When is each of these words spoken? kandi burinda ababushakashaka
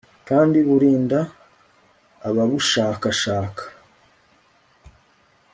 kandi 0.29 0.57
burinda 0.67 1.19
ababushakashaka 2.27 3.63